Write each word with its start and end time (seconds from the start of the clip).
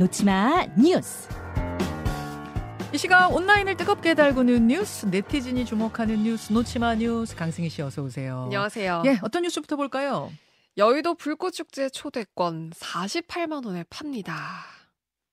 놓치마 0.00 0.66
뉴스. 0.78 1.28
이 2.94 2.96
시각 2.96 3.34
온라인을 3.34 3.76
뜨겁게 3.76 4.14
달구는 4.14 4.68
뉴스, 4.68 5.04
네티즌이 5.04 5.66
주목하는 5.66 6.22
뉴스, 6.22 6.54
놓치마 6.54 6.94
뉴스, 6.94 7.36
강승희 7.36 7.68
씨 7.68 7.82
어서 7.82 8.00
오세요. 8.00 8.44
안녕하세요. 8.44 9.02
예, 9.04 9.18
어떤 9.20 9.42
뉴스부터 9.42 9.76
볼까요? 9.76 10.32
여의도 10.78 11.16
불꽃축제 11.16 11.90
초대권 11.90 12.70
48만 12.70 13.66
원에 13.66 13.84
팝니다. 13.90 14.64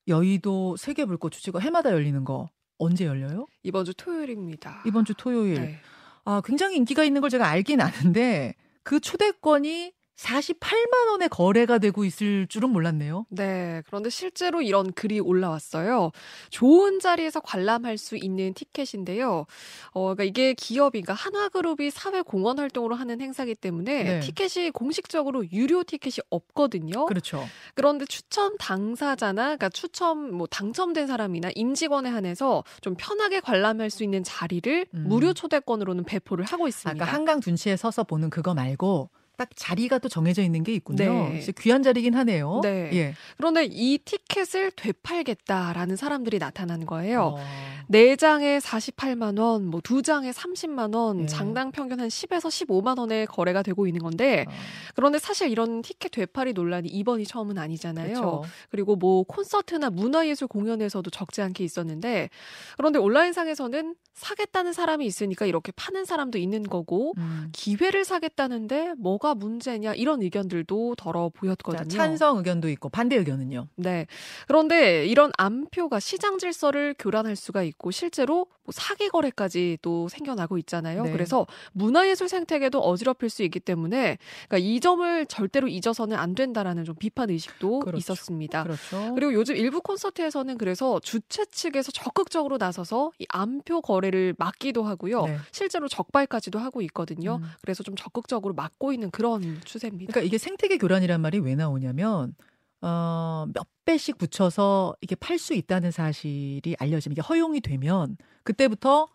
여의도 0.06 0.76
세계 0.76 1.06
불꽃 1.06 1.32
축제가 1.32 1.60
해마다 1.60 1.90
열리는 1.90 2.22
거 2.26 2.50
언제 2.76 3.06
열려요? 3.06 3.46
이번 3.62 3.86
주 3.86 3.94
토요일입니다. 3.94 4.82
이번 4.84 5.06
주 5.06 5.14
토요일. 5.14 5.54
네. 5.54 5.78
아, 6.26 6.42
굉장히 6.44 6.76
인기가 6.76 7.04
있는 7.04 7.22
걸 7.22 7.30
제가 7.30 7.48
알긴 7.48 7.80
아는데 7.80 8.54
그 8.82 9.00
초대권이 9.00 9.94
48만 10.18 11.10
원에 11.10 11.28
거래가 11.28 11.78
되고 11.78 12.04
있을 12.04 12.46
줄은 12.48 12.70
몰랐네요. 12.70 13.26
네. 13.28 13.82
그런데 13.86 14.10
실제로 14.10 14.60
이런 14.60 14.92
글이 14.92 15.20
올라왔어요. 15.20 16.10
좋은 16.50 16.98
자리에서 16.98 17.40
관람할 17.40 17.98
수 17.98 18.16
있는 18.16 18.52
티켓인데요. 18.52 19.46
어, 19.92 20.00
그러니까 20.00 20.24
이게 20.24 20.54
기업이, 20.54 21.02
그러니까 21.02 21.14
한화그룹이 21.14 21.90
사회 21.90 22.22
공헌 22.22 22.58
활동으로 22.58 22.96
하는 22.96 23.20
행사기 23.20 23.54
때문에 23.54 24.02
네. 24.02 24.20
티켓이 24.20 24.70
공식적으로 24.70 25.48
유료 25.52 25.84
티켓이 25.84 26.16
없거든요. 26.30 27.06
그렇죠. 27.06 27.44
그런데 27.74 28.04
추첨 28.04 28.56
당사자나, 28.58 29.42
그러니까 29.42 29.68
추첨 29.68 30.32
뭐 30.32 30.48
당첨된 30.48 31.06
사람이나 31.06 31.50
임직원에 31.54 32.10
한해서 32.10 32.64
좀 32.80 32.96
편하게 32.98 33.38
관람할 33.40 33.90
수 33.90 34.02
있는 34.02 34.24
자리를 34.24 34.86
음. 34.94 35.04
무료 35.06 35.32
초대권으로는 35.32 36.04
배포를 36.04 36.44
하고 36.44 36.66
있습니다. 36.66 37.04
아까 37.04 37.12
한강 37.12 37.38
둔치에 37.38 37.76
서서 37.76 38.02
보는 38.02 38.30
그거 38.30 38.52
말고 38.54 39.10
딱 39.38 39.50
자리가 39.54 39.98
또 39.98 40.08
정해져 40.08 40.42
있는 40.42 40.64
게 40.64 40.74
있군요. 40.74 41.30
네. 41.30 41.46
귀한 41.60 41.84
자리긴 41.84 42.14
하네요. 42.16 42.60
네. 42.64 42.90
예. 42.92 43.14
그런데 43.36 43.68
이 43.70 43.98
티켓을 43.98 44.72
되팔겠다라는 44.72 45.94
사람들이 45.94 46.40
나타난 46.40 46.84
거예요. 46.84 47.36
어. 47.36 47.44
네 47.88 48.16
장에 48.16 48.58
48만 48.58 49.38
원, 49.40 49.66
뭐 49.66 49.80
두 49.80 50.02
장에 50.02 50.30
30만 50.30 50.94
원, 50.94 51.22
예. 51.22 51.26
장당 51.26 51.70
평균 51.72 52.00
한 52.00 52.08
10에서 52.08 52.48
15만 52.48 52.98
원에 52.98 53.24
거래가 53.24 53.62
되고 53.62 53.86
있는 53.86 54.02
건데 54.02 54.44
어. 54.46 54.52
그런데 54.94 55.18
사실 55.18 55.48
이런 55.50 55.80
티켓 55.82 56.10
되팔이 56.10 56.52
논란이 56.52 56.88
이번이 56.88 57.24
처음은 57.24 57.56
아니잖아요. 57.58 58.08
그렇죠. 58.08 58.42
그리고 58.70 58.96
뭐 58.96 59.22
콘서트나 59.22 59.90
문화예술 59.90 60.48
공연에서도 60.48 61.08
적지 61.10 61.40
않게 61.40 61.64
있었는데 61.64 62.28
그런데 62.76 62.98
온라인상에서는 62.98 63.94
사겠다는 64.14 64.72
사람이 64.72 65.06
있으니까 65.06 65.46
이렇게 65.46 65.70
파는 65.72 66.04
사람도 66.04 66.38
있는 66.38 66.64
거고 66.64 67.14
음. 67.18 67.48
기회를 67.52 68.04
사겠다는데 68.04 68.94
뭐가 68.98 69.34
문제냐 69.36 69.94
이런 69.94 70.20
의견들도 70.22 70.96
덜어 70.96 71.30
자, 71.32 71.38
보였거든요. 71.40 71.88
찬성 71.88 72.38
의견도 72.38 72.68
있고 72.70 72.88
반대 72.88 73.16
의견은요. 73.16 73.68
네. 73.76 74.06
그런데 74.48 75.06
이런 75.06 75.30
암표가 75.38 76.00
시장 76.00 76.38
질서를 76.38 76.94
교란할 76.98 77.36
수가 77.36 77.62
있고 77.62 77.77
실제로 77.90 78.46
뭐 78.64 78.72
사기 78.72 79.08
거래까지 79.08 79.78
또 79.82 80.08
생겨나고 80.08 80.58
있잖아요. 80.58 81.04
네. 81.04 81.12
그래서 81.12 81.46
문화예술 81.72 82.28
생태계도 82.28 82.80
어지럽힐 82.80 83.30
수 83.30 83.42
있기 83.42 83.60
때문에 83.60 84.18
그러니까 84.48 84.58
이 84.58 84.80
점을 84.80 85.26
절대로 85.26 85.68
잊어서는 85.68 86.16
안 86.16 86.34
된다라는 86.34 86.84
좀 86.84 86.94
비판 86.96 87.30
의식도 87.30 87.80
그렇죠. 87.80 87.96
있었습니다. 87.96 88.64
그렇죠. 88.64 89.14
그리고 89.14 89.32
요즘 89.32 89.56
일부 89.56 89.80
콘서트에서는 89.80 90.58
그래서 90.58 91.00
주최 91.00 91.44
측에서 91.46 91.92
적극적으로 91.92 92.58
나서서 92.58 93.12
이 93.18 93.26
암표 93.28 93.80
거래를 93.82 94.34
막기도 94.38 94.82
하고요. 94.82 95.24
네. 95.26 95.38
실제로 95.52 95.88
적발까지도 95.88 96.58
하고 96.58 96.82
있거든요. 96.82 97.36
음. 97.36 97.48
그래서 97.62 97.82
좀 97.82 97.94
적극적으로 97.96 98.54
막고 98.54 98.92
있는 98.92 99.10
그런 99.10 99.60
추세입니다. 99.64 100.12
그러니까 100.12 100.26
이게 100.26 100.36
생태계 100.38 100.78
교란이란 100.78 101.20
말이 101.20 101.38
왜 101.38 101.54
나오냐면 101.54 102.34
어, 102.80 103.46
몇 103.52 103.66
배씩 103.84 104.18
붙여서 104.18 104.96
이게 105.00 105.14
팔 105.16 105.38
수 105.38 105.54
있다는 105.54 105.90
사실이 105.90 106.76
알려지면 106.78 107.12
이게 107.14 107.22
허용이 107.22 107.60
되면 107.60 108.16
그때부터 108.44 109.08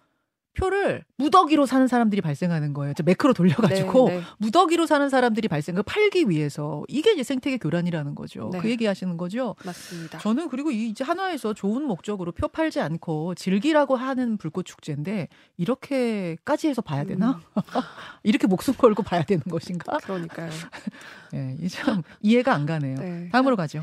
표를 0.54 1.04
무더기로 1.18 1.66
사는 1.66 1.88
사람들이 1.88 2.22
발생하는 2.22 2.74
거예요. 2.74 2.94
저 2.94 3.04
매크로 3.04 3.34
돌려가지고 3.34 4.10
네, 4.10 4.18
네. 4.18 4.24
무더기로 4.38 4.86
사는 4.86 5.10
사람들이 5.10 5.48
발생, 5.48 5.76
그 5.76 5.84
팔기 5.84 6.30
위해서 6.30 6.84
이게 6.88 7.12
이제 7.14 7.24
생태계 7.24 7.58
교란이라는 7.58 8.14
거죠. 8.16 8.50
네. 8.54 8.60
그 8.60 8.70
얘기하시는 8.70 9.18
거죠. 9.18 9.56
맞습니다. 9.66 10.20
저는 10.20 10.50
그리고 10.50 10.72
이 10.72 10.90
이제 10.90 11.04
한화에서 11.04 11.54
좋은 11.54 11.84
목적으로 11.84 12.32
표 12.32 12.48
팔지 12.48 12.80
않고 12.80 13.36
즐기라고 13.36 13.96
하는 13.96 14.38
불꽃 14.38 14.66
축제인데 14.66 15.28
이렇게까지 15.58 16.68
해서 16.68 16.82
봐야 16.82 17.04
되나? 17.04 17.42
음. 17.56 17.62
이렇게 18.24 18.46
목숨 18.48 18.76
걸고 18.76 19.04
봐야 19.04 19.24
되는 19.24 19.44
것인가? 19.44 19.98
그러니까요. 19.98 20.50
예, 21.34 21.58
이참 21.62 22.04
이해가 22.22 22.54
안 22.54 22.66
가네요. 22.66 22.98
네. 22.98 23.30
다음으로 23.32 23.56
가죠. 23.56 23.82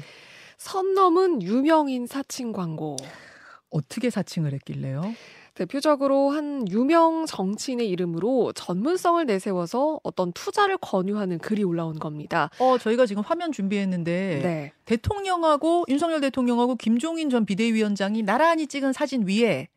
선 0.56 0.94
넘은 0.94 1.42
유명인 1.42 2.06
사칭 2.06 2.52
광고. 2.52 2.96
어떻게 3.70 4.10
사칭을 4.10 4.52
했길래요? 4.52 5.14
대표적으로 5.60 6.30
한 6.30 6.66
유명 6.70 7.26
정치인의 7.26 7.86
이름으로 7.90 8.52
전문성을 8.54 9.26
내세워서 9.26 10.00
어떤 10.02 10.32
투자를 10.32 10.78
권유하는 10.78 11.38
글이 11.38 11.64
올라온 11.64 11.98
겁니다. 11.98 12.48
어, 12.58 12.78
저희가 12.78 13.04
지금 13.04 13.22
화면 13.22 13.52
준비했는데 13.52 14.40
네. 14.42 14.72
대통령하고 14.86 15.84
윤석열 15.88 16.22
대통령하고 16.22 16.76
김종인 16.76 17.28
전 17.28 17.44
비대위원장이 17.44 18.22
나란히 18.22 18.66
찍은 18.66 18.94
사진 18.94 19.28
위에 19.28 19.68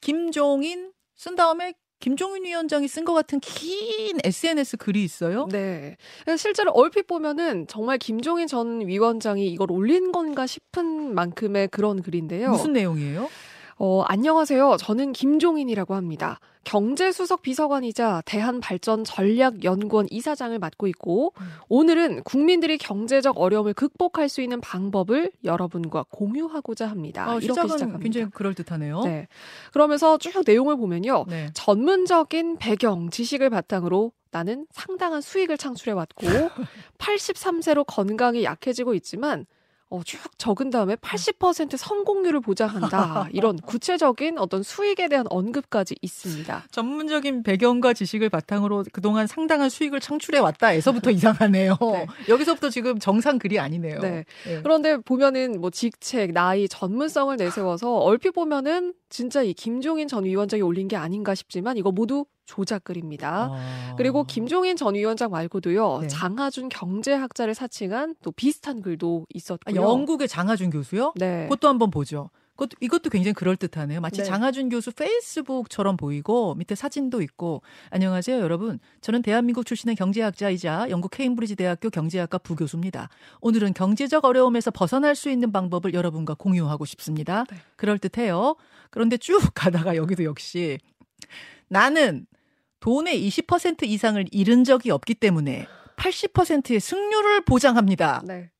김종인 0.00 0.90
쓴 1.14 1.36
다음에 1.36 1.74
김종인 2.00 2.44
위원장이 2.44 2.86
쓴 2.88 3.04
것 3.04 3.14
같은 3.14 3.40
긴 3.40 4.18
SNS 4.22 4.76
글이 4.76 5.02
있어요. 5.04 5.46
네. 5.50 5.96
실제로 6.36 6.72
얼핏 6.72 7.06
보면은 7.06 7.66
정말 7.66 7.98
김종인 7.98 8.46
전 8.46 8.86
위원장이 8.86 9.46
이걸 9.46 9.70
올린 9.70 10.12
건가 10.12 10.46
싶은 10.46 11.14
만큼의 11.14 11.68
그런 11.68 12.02
글인데요. 12.02 12.50
무슨 12.50 12.72
내용이에요? 12.74 13.30
어, 13.76 14.02
안녕하세요. 14.02 14.76
저는 14.78 15.12
김종인이라고 15.12 15.94
합니다. 15.94 16.38
경제수석 16.62 17.42
비서관이자 17.42 18.22
대한발전전략연구원 18.24 20.06
이사장을 20.10 20.58
맡고 20.58 20.86
있고, 20.88 21.34
음. 21.38 21.46
오늘은 21.68 22.22
국민들이 22.22 22.78
경제적 22.78 23.38
어려움을 23.38 23.74
극복할 23.74 24.28
수 24.28 24.40
있는 24.40 24.60
방법을 24.60 25.32
여러분과 25.44 26.06
공유하고자 26.10 26.86
합니다. 26.88 27.34
어, 27.34 27.38
이렇게 27.40 27.60
시작합니다. 27.60 27.98
굉장히 27.98 28.30
그럴 28.32 28.54
듯하네요. 28.54 29.02
네. 29.02 29.28
그러면서 29.72 30.16
쭉 30.18 30.42
내용을 30.46 30.76
보면요. 30.76 31.26
네. 31.28 31.50
전문적인 31.52 32.56
배경, 32.58 33.10
지식을 33.10 33.50
바탕으로 33.50 34.12
나는 34.30 34.66
상당한 34.70 35.20
수익을 35.20 35.58
창출해 35.58 35.92
왔고, 35.92 36.26
83세로 36.98 37.84
건강이 37.86 38.44
약해지고 38.44 38.94
있지만, 38.94 39.46
어, 39.94 40.00
쭉 40.04 40.18
적은 40.38 40.70
다음에 40.70 40.96
80% 40.96 41.76
성공률을 41.76 42.40
보장한다. 42.40 43.28
이런 43.32 43.56
구체적인 43.56 44.38
어떤 44.38 44.64
수익에 44.64 45.08
대한 45.08 45.26
언급까지 45.30 45.94
있습니다. 46.02 46.64
전문적인 46.72 47.44
배경과 47.44 47.92
지식을 47.92 48.28
바탕으로 48.28 48.84
그동안 48.92 49.28
상당한 49.28 49.70
수익을 49.70 50.00
창출해 50.00 50.40
왔다에서부터 50.40 51.10
이상하네요. 51.12 51.78
네. 51.80 52.06
여기서부터 52.28 52.70
지금 52.70 52.98
정상 52.98 53.38
글이 53.38 53.60
아니네요. 53.60 54.00
네. 54.00 54.24
예. 54.48 54.60
그런데 54.62 54.96
보면은 54.96 55.60
뭐 55.60 55.70
직책, 55.70 56.32
나이, 56.32 56.66
전문성을 56.66 57.36
내세워서 57.36 57.98
얼핏 57.98 58.32
보면은 58.32 58.94
진짜 59.08 59.42
이 59.42 59.54
김종인 59.54 60.08
전 60.08 60.24
위원장이 60.24 60.62
올린 60.62 60.88
게 60.88 60.96
아닌가 60.96 61.36
싶지만 61.36 61.76
이거 61.76 61.92
모두 61.92 62.26
조작글입니다. 62.46 63.50
아. 63.52 63.94
그리고 63.96 64.24
김종인 64.24 64.76
전 64.76 64.94
위원장 64.94 65.30
말고도요 65.30 65.98
네. 66.02 66.06
장하준 66.08 66.68
경제학자를 66.68 67.54
사칭한 67.54 68.16
또 68.22 68.30
비슷한 68.32 68.82
글도 68.82 69.24
아, 69.24 69.30
있었고요. 69.34 69.74
영국의 69.74 70.28
장하준 70.28 70.70
교수요? 70.70 71.12
네. 71.16 71.44
그것도 71.44 71.68
한번 71.68 71.90
보죠. 71.90 72.30
그것도, 72.56 72.76
이것도 72.80 73.10
굉장히 73.10 73.32
그럴듯하네요. 73.34 74.00
마치 74.00 74.18
네. 74.18 74.24
장하준 74.24 74.68
교수 74.68 74.92
페이스북처럼 74.92 75.96
보이고 75.96 76.54
밑에 76.54 76.76
사진도 76.76 77.20
있고 77.22 77.62
안녕하세요 77.90 78.38
여러분. 78.38 78.78
저는 79.00 79.22
대한민국 79.22 79.66
출신의 79.66 79.96
경제학자이자 79.96 80.88
영국 80.90 81.10
케임브리지 81.10 81.56
대학교 81.56 81.90
경제학과 81.90 82.38
부교수입니다. 82.38 83.08
오늘은 83.40 83.74
경제적 83.74 84.24
어려움에서 84.24 84.70
벗어날 84.70 85.16
수 85.16 85.30
있는 85.30 85.50
방법을 85.50 85.94
여러분과 85.94 86.34
공유하고 86.34 86.84
싶습니다. 86.84 87.44
네. 87.50 87.56
그럴듯해요. 87.76 88.54
그런데 88.90 89.16
쭉 89.16 89.40
가다가 89.54 89.96
여기도 89.96 90.22
역시 90.22 90.78
나는 91.68 92.26
돈의 92.84 93.26
20% 93.28 93.84
이상을 93.84 94.22
잃은 94.30 94.64
적이 94.64 94.90
없기 94.90 95.14
때문에 95.14 95.66
80%의 95.96 96.80
승률을 96.80 97.40
보장합니다. 97.46 98.22
네. 98.26 98.50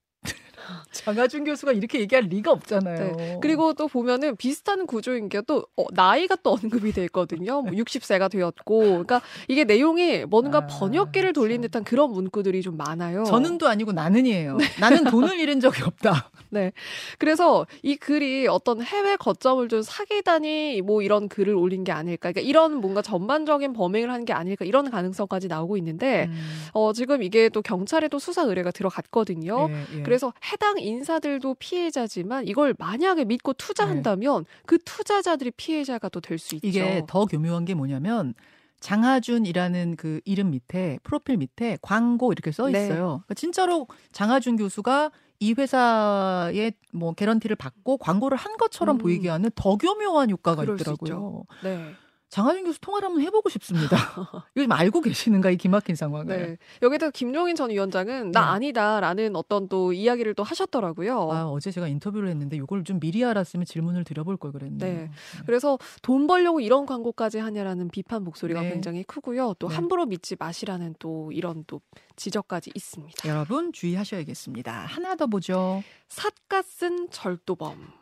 장하준 0.93 1.45
교수가 1.45 1.73
이렇게 1.73 2.01
얘기할 2.01 2.25
리가 2.25 2.51
없잖아요. 2.51 3.17
네. 3.17 3.39
그리고 3.41 3.73
또 3.75 3.87
보면은 3.87 4.37
비슷한 4.37 4.87
구조인 4.87 5.29
게또 5.29 5.67
어, 5.77 5.85
나이가 5.93 6.37
또 6.43 6.53
언급이 6.53 6.93
돼 6.93 7.05
있거든요. 7.05 7.63
뭐 7.63 7.73
60세가 7.73 8.31
되었고, 8.31 8.81
그러니까 8.81 9.23
이게 9.49 9.65
내용이 9.65 10.25
뭔가 10.25 10.59
아, 10.59 10.67
번역기를 10.67 11.33
돌린 11.33 11.63
참. 11.63 11.63
듯한 11.63 11.85
그런 11.85 12.11
문구들이 12.13 12.63
좀 12.63 12.77
많아요. 12.77 13.25
저는도 13.25 13.69
아니고 13.69 13.93
나는이에요. 13.93 14.59
나는 14.81 15.05
돈을 15.05 15.39
잃은 15.39 15.61
적이 15.61 15.83
없다. 15.85 16.31
네. 16.51 16.73
그래서 17.19 17.67
이 17.83 17.97
글이 17.97 18.47
어떤 18.49 18.83
해외 18.83 19.17
거점을 19.17 19.67
둔 19.69 19.83
사기단이 19.83 20.83
뭐 20.83 21.03
이런 21.03 21.29
글을 21.29 21.55
올린 21.55 21.85
게 21.85 21.93
아닐까. 21.93 22.31
그러니까 22.33 22.41
이런 22.49 22.77
뭔가 22.81 23.01
전반적인 23.03 23.73
범행을 23.75 24.11
한 24.11 24.25
게 24.25 24.33
아닐까. 24.33 24.65
이런 24.65 24.91
가능성까지 24.91 25.49
나오고 25.49 25.77
있는데, 25.77 26.29
음. 26.31 26.41
어, 26.73 26.95
지금 26.95 27.23
이게 27.23 27.51
또 27.51 27.61
경찰에 27.61 28.09
또 28.09 28.19
수사 28.19 28.41
의뢰가 28.43 28.71
들어갔거든요. 28.71 29.69
예, 29.71 29.99
예. 29.99 30.03
그래서 30.03 30.33
해당 30.55 30.79
인사들도 30.79 31.55
피해자지만 31.59 32.47
이걸 32.47 32.75
만약에 32.79 33.25
믿고 33.25 33.53
투자한다면 33.55 34.45
네. 34.45 34.51
그 34.67 34.79
투자자들이 34.79 35.51
피해자가 35.51 36.09
또 36.09 36.21
될 36.21 36.39
수 36.39 36.55
있죠. 36.55 36.67
이게 36.69 37.03
더 37.09 37.27
교묘한 37.27 37.65
게 37.65 37.75
뭐냐면 37.75 38.35
장하준이라는 38.81 39.97
그 39.97 40.21
이름 40.25 40.51
밑에 40.51 40.99
프로필 41.03 41.37
밑에 41.39 41.79
광고 41.83 42.33
이렇게 42.33 42.53
써 42.53 42.69
네. 42.69 42.85
있어요. 42.85 42.89
네. 42.89 42.95
그러니까 42.95 43.35
진짜로 43.35 43.89
장하준 44.13 44.57
교수가 44.57 45.11
이 45.41 45.55
회사에 45.59 46.73
뭐 46.93 47.13
개런티를 47.13 47.57
받고 47.57 47.99
광고를 47.99 48.39
한 48.39 48.57
것처럼 48.57 48.97
음. 48.97 48.99
보이게 48.99 49.29
하는 49.29 49.51
더 49.55 49.77
교묘한 49.77 50.31
효과가 50.31 50.63
있더라고요. 50.65 51.45
네. 51.65 51.93
장하준 52.35 52.65
교수 52.65 52.81
통화를 52.81 53.07
한번 53.07 53.23
해보고 53.23 53.49
싶습니다. 53.49 53.97
좀 54.59 54.73
알고 54.73 55.03
계시는가 55.03 55.51
이 55.51 55.57
기막힌 55.57 55.95
상황을. 55.95 56.37
네. 56.37 56.57
여기다 56.83 57.11
김종인 57.11 57.55
전 57.55 57.71
위원장은 57.71 58.33
나 58.33 58.41
네. 58.41 58.47
아니다라는 58.47 59.37
어떤 59.37 59.69
또 59.69 59.93
이야기를 59.93 60.35
또 60.35 60.43
하셨더라고요. 60.43 61.31
아 61.31 61.47
어제 61.47 61.71
제가 61.71 61.87
인터뷰를 61.87 62.29
했는데 62.31 62.57
이걸 62.57 62.83
좀 62.83 62.99
미리 62.99 63.25
알았으면 63.25 63.67
질문을 63.67 64.03
드려볼 64.03 64.37
걸 64.37 64.51
그랬네요. 64.51 64.79
네. 64.79 64.93
네. 65.05 65.11
그래서 65.47 65.79
돈 66.03 66.27
벌려고 66.27 66.59
이런 66.59 66.87
광고까지 66.87 67.39
하냐라는 67.39 67.89
비판 67.91 68.25
목소리가 68.25 68.63
네. 68.63 68.71
굉장히 68.71 69.05
크고요. 69.05 69.55
또 69.61 69.69
네. 69.69 69.77
함부로 69.77 70.05
믿지 70.05 70.35
마시라는 70.37 70.97
또 70.99 71.31
이런 71.31 71.63
또 71.69 71.81
지적까지 72.17 72.73
있습니다. 72.75 73.29
여러분 73.29 73.73
주의하셔야겠습니다. 73.73 74.73
하나 74.73 75.15
더 75.15 75.29
보죠. 75.29 75.85
삿갓 76.09 76.65
쓴 76.65 77.11
절도범. 77.11 77.93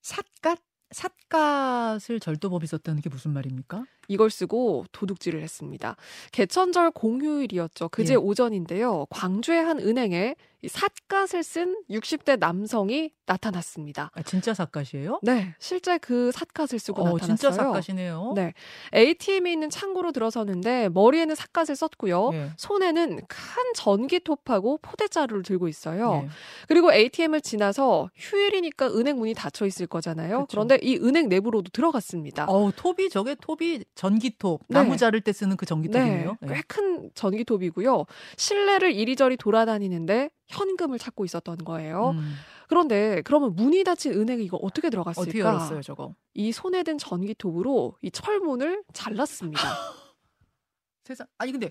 삿갓 0.00 0.60
삿갓을 0.94 2.20
절도법이 2.20 2.66
썼다는 2.66 3.02
게 3.02 3.10
무슨 3.10 3.32
말입니까? 3.32 3.84
이걸 4.08 4.30
쓰고 4.30 4.84
도둑질을 4.92 5.42
했습니다. 5.42 5.96
개천절 6.32 6.90
공휴일이었죠. 6.92 7.88
그제 7.88 8.14
예. 8.14 8.16
오전인데요. 8.16 9.06
광주의 9.10 9.62
한 9.62 9.78
은행에 9.78 10.34
삿갓을 10.68 11.42
쓴 11.42 11.76
60대 11.90 12.38
남성이 12.38 13.10
나타났습니다. 13.26 14.10
아, 14.14 14.22
진짜 14.22 14.52
삿갓이에요? 14.54 15.20
네, 15.22 15.54
실제 15.58 15.98
그 15.98 16.30
삿갓을 16.32 16.78
쓰고 16.78 17.02
어, 17.02 17.04
나타났어요. 17.12 17.36
진짜 17.36 17.52
삿갓이네요. 17.52 18.32
네, 18.36 18.52
ATM에 18.94 19.52
있는 19.52 19.70
창고로 19.70 20.12
들어서는데 20.12 20.88
머리에는 20.90 21.34
삿갓을 21.34 21.76
썼고요. 21.76 22.30
예. 22.34 22.50
손에는 22.56 23.16
큰 23.26 23.62
전기톱하고 23.74 24.78
포대자루를 24.82 25.42
들고 25.42 25.68
있어요. 25.68 26.22
예. 26.24 26.28
그리고 26.68 26.92
ATM을 26.92 27.40
지나서 27.40 28.10
휴일이니까 28.14 28.88
은행 28.88 29.18
문이 29.18 29.34
닫혀 29.34 29.66
있을 29.66 29.86
거잖아요. 29.86 30.40
그쵸. 30.40 30.46
그런데 30.50 30.78
이 30.82 30.96
은행 30.96 31.28
내부로도 31.28 31.70
들어갔습니다. 31.70 32.46
어, 32.48 32.70
톱이 32.76 33.08
저게 33.08 33.34
톱이 33.34 33.84
전기톱 33.94 34.62
네. 34.68 34.74
나무 34.74 34.96
자를 34.96 35.20
때 35.20 35.32
쓰는 35.32 35.56
그 35.56 35.66
전기톱이에요. 35.66 36.36
네, 36.40 36.48
네. 36.48 36.54
꽤큰 36.54 37.10
전기톱이고요. 37.14 38.06
실내를 38.36 38.92
이리저리 38.92 39.36
돌아다니는데 39.36 40.30
현금을 40.48 40.98
찾고 40.98 41.24
있었던 41.24 41.58
거예요. 41.58 42.10
음. 42.10 42.34
그런데 42.68 43.22
그러면 43.22 43.54
문이 43.54 43.84
닫힌 43.84 44.12
은행에 44.14 44.42
이거 44.42 44.56
어떻게 44.56 44.90
들어갔을까? 44.90 45.22
어떻게 45.22 45.40
열었어요, 45.40 45.82
저거? 45.82 46.14
이 46.34 46.50
손에 46.50 46.82
든 46.82 46.98
전기톱으로 46.98 47.96
이 48.02 48.10
철문을 48.10 48.82
잘랐습니다. 48.92 49.60
세상. 51.04 51.26
아니 51.38 51.52
근데 51.52 51.70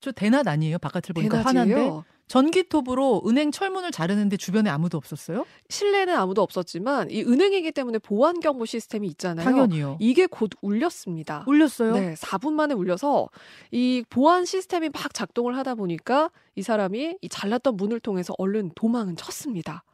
저 0.00 0.12
대낮 0.12 0.46
아니에요? 0.48 0.78
바깥을 0.78 1.12
보니까 1.14 1.42
대낮이에요? 1.42 1.76
화난데 1.76 2.08
전기톱으로 2.32 3.24
은행 3.26 3.50
철문을 3.50 3.90
자르는데 3.90 4.38
주변에 4.38 4.70
아무도 4.70 4.96
없었어요? 4.96 5.44
실내는 5.68 6.16
아무도 6.16 6.40
없었지만 6.40 7.10
이 7.10 7.20
은행이기 7.20 7.72
때문에 7.72 7.98
보안 7.98 8.40
경보 8.40 8.64
시스템이 8.64 9.06
있잖아요. 9.08 9.44
당연히요. 9.44 9.98
이게 10.00 10.24
곧 10.24 10.48
울렸습니다. 10.62 11.44
울렸어요? 11.46 11.92
네, 11.92 12.14
4분 12.14 12.54
만에 12.54 12.72
울려서 12.72 13.28
이 13.70 14.02
보안 14.08 14.46
시스템이 14.46 14.88
막 14.88 15.12
작동을 15.12 15.58
하다 15.58 15.74
보니까 15.74 16.30
이 16.54 16.62
사람이 16.62 17.18
이 17.20 17.28
잘랐던 17.28 17.76
문을 17.76 18.00
통해서 18.00 18.34
얼른 18.38 18.70
도망은 18.76 19.16
쳤습니다. 19.16 19.84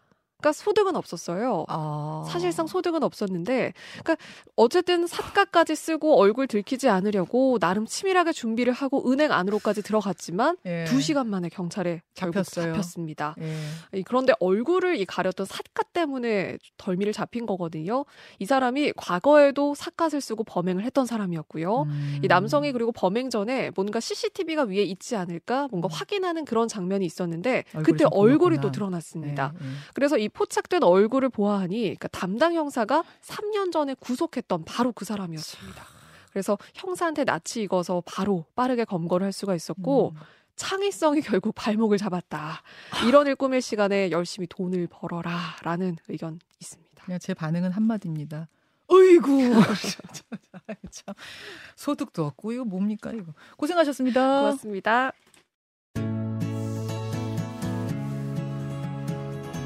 그러니까 0.41 0.53
소득은 0.53 0.95
없었어요. 0.95 1.65
아. 1.67 2.25
사실상 2.29 2.69
소득은 2.69 3.03
없었는데, 3.03 3.73
그러니까 4.05 4.17
어쨌든 4.55 5.09
삿가까지 5.09 5.75
쓰고 5.75 6.17
얼굴 6.17 6.47
들키지 6.47 6.89
않으려고 6.89 7.59
나름 7.59 7.87
치밀하게 7.87 8.33
준비를 8.33 8.73
하고 8.73 9.11
은행 9.11 9.33
안으로까지 9.33 9.83
들어갔지만 9.83 10.57
예. 10.65 10.85
2 10.85 11.01
시간 11.01 11.29
만에 11.29 11.49
경찰에 11.49 12.03
잡혔어요. 12.15 12.73
잡혔습니다. 12.73 13.35
예. 13.41 14.03
그런데 14.03 14.33
얼굴을 14.39 15.01
이 15.01 15.05
가렸던 15.05 15.45
삿가 15.45 15.83
때문에 15.93 16.59
덜미를 16.77 17.13
잡힌 17.13 17.45
거거든요. 17.45 18.05
이 18.39 18.47
사람이 18.47 18.93
과거에도 18.97 19.75
삿갓을 19.75 20.21
쓰고 20.21 20.45
범행을 20.45 20.85
했던 20.85 21.05
사람이었고요. 21.05 21.83
음. 21.83 22.21
이 22.23 22.29
남성이 22.29 22.71
그리고 22.71 22.93
범행 22.93 23.31
전에 23.31 23.73
뭔가 23.75 23.99
CCTV가 23.99 24.65
위에 24.65 24.83
있지 24.85 25.17
않을까 25.17 25.67
뭔가 25.73 25.89
음. 25.89 25.91
확인하는 25.91 26.45
그런 26.45 26.69
장면이 26.69 27.05
있었는데 27.05 27.65
그때 27.83 28.05
얼굴이 28.13 28.59
또 28.61 28.71
드러났습니다. 28.71 29.53
예. 29.61 29.67
예. 29.67 29.71
그래서 29.95 30.17
이 30.17 30.28
포착된 30.29 30.83
얼굴을 30.83 31.29
보아하니 31.29 31.81
그러니까 31.83 32.09
담당 32.09 32.55
형사가 32.55 33.05
3년 33.23 33.73
전에 33.73 33.95
구속했던 33.95 34.65
바로 34.65 34.93
그 34.93 35.05
사람이었습니다. 35.05 35.85
그래서 36.31 36.59
형사한테 36.75 37.25
낯이 37.25 37.65
익어서 37.65 38.03
바로 38.07 38.45
빠르게 38.55 38.85
검거를 38.85 39.25
할 39.25 39.33
수가 39.33 39.55
있었고 39.55 40.13
음. 40.15 40.21
창의성이 40.57 41.21
결국 41.21 41.55
발목을 41.55 41.99
잡았다. 41.99 42.63
이런 43.07 43.27
일 43.27 43.37
꾸밀 43.37 43.63
시간에 43.63 44.11
열심히 44.11 44.47
돈을 44.49 44.89
벌어라 44.91 45.57
라는 45.63 45.97
의견 46.09 46.41
있습니다. 46.61 47.05
그냥 47.05 47.19
제 47.21 47.33
반응은 47.33 47.71
한마디입니다. 47.71 48.49
어이구. 48.89 49.53
참 50.91 51.15
소득도 51.77 52.25
없고 52.25 52.53
이거 52.53 52.65
뭡니까 52.65 53.13
이거. 53.13 53.33
고생하셨습니다. 53.57 54.41
고맙습니다. 54.41 55.13